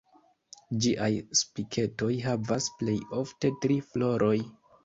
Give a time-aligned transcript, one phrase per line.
[0.85, 1.09] Ĝiaj
[1.41, 4.37] Spiketoj havas plej ofte tri floroj.